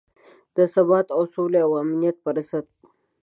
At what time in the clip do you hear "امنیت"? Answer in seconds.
1.83-2.17